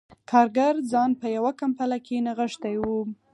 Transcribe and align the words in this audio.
کارګر 0.31 0.75
ځان 0.91 1.11
په 1.21 1.27
یوه 1.35 1.51
کمپله 1.61 1.97
کې 2.05 2.17
نغښتی 2.25 2.75
و 2.79 2.85